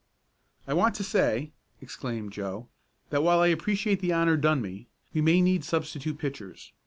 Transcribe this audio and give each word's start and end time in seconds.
"I 0.67 0.73
want 0.73 0.95
to 0.95 1.03
say," 1.03 1.51
exclaimed 1.79 2.33
Joe, 2.33 2.67
"that 3.11 3.21
while 3.21 3.39
I 3.39 3.49
appreciate 3.49 3.99
the 3.99 4.13
honor 4.13 4.35
done 4.35 4.59
me, 4.59 4.87
we 5.13 5.21
may 5.21 5.41
need 5.41 5.63
substitute 5.63 6.17
pitchers. 6.17 6.71